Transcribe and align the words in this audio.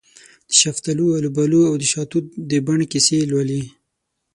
دشفتالو، 0.51 1.05
الوبالواودشاه 1.17 2.05
توت 2.11 2.25
د 2.51 2.53
بڼ 2.67 2.79
کیسې 2.91 3.17
لولې 3.31 3.61